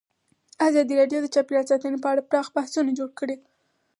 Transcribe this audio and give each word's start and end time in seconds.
ازادي 0.67 0.93
راډیو 1.01 1.19
د 1.21 1.27
چاپیریال 1.33 1.65
ساتنه 1.71 1.97
په 2.03 2.07
اړه 2.11 2.27
پراخ 2.29 2.47
بحثونه 2.55 2.91
جوړ 2.99 3.09
کړي. 3.19 3.35